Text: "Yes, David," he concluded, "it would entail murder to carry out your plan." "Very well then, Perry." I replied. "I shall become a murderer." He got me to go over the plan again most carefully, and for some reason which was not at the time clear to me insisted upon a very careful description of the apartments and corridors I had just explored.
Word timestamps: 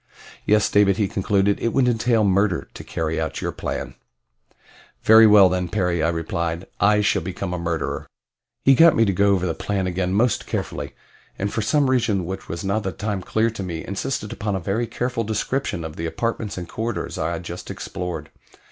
"Yes, 0.47 0.67
David," 0.67 0.97
he 0.97 1.07
concluded, 1.07 1.59
"it 1.61 1.73
would 1.73 1.87
entail 1.87 2.23
murder 2.23 2.67
to 2.73 2.83
carry 2.83 3.21
out 3.21 3.39
your 3.39 3.51
plan." 3.51 3.93
"Very 5.03 5.27
well 5.27 5.47
then, 5.47 5.67
Perry." 5.67 6.01
I 6.01 6.09
replied. 6.09 6.65
"I 6.79 7.01
shall 7.01 7.21
become 7.21 7.53
a 7.53 7.59
murderer." 7.59 8.07
He 8.65 8.73
got 8.73 8.95
me 8.95 9.05
to 9.05 9.13
go 9.13 9.27
over 9.27 9.45
the 9.45 9.53
plan 9.53 9.85
again 9.85 10.13
most 10.13 10.47
carefully, 10.47 10.93
and 11.37 11.53
for 11.53 11.61
some 11.61 11.87
reason 11.87 12.25
which 12.25 12.49
was 12.49 12.63
not 12.63 12.77
at 12.77 12.83
the 12.83 12.91
time 12.93 13.21
clear 13.21 13.51
to 13.51 13.61
me 13.61 13.85
insisted 13.85 14.33
upon 14.33 14.55
a 14.55 14.59
very 14.59 14.87
careful 14.87 15.23
description 15.23 15.83
of 15.83 15.97
the 15.97 16.07
apartments 16.07 16.57
and 16.57 16.67
corridors 16.67 17.19
I 17.19 17.33
had 17.33 17.43
just 17.43 17.69
explored. 17.69 18.31